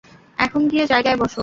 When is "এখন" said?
0.37-0.61